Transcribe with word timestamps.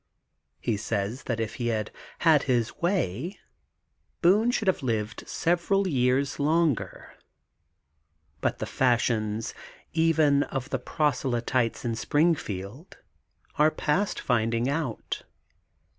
He 0.59 0.77
says 0.77 1.25
that 1.25 1.39
if 1.39 1.57
he 1.61 1.67
had 1.67 1.91
had 2.21 2.41
his 2.49 2.75
way, 2.77 3.39
Boone 4.23 4.49
should 4.49 4.67
have 4.67 4.81
lived 4.81 5.23
several 5.27 5.87
years 5.87 6.39
longer, 6.39 7.13
but 8.39 8.57
the 8.57 8.65
fashions, 8.65 9.53
even 9.93 10.41
of 10.41 10.71
proselytes 10.85 11.85
in 11.85 11.95
Springfield, 11.95 12.97
are 13.59 13.69
past 13.69 14.19
finding 14.19 14.67
out. 14.67 15.21